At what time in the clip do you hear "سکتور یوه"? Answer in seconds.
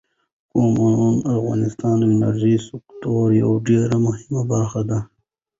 2.67-3.57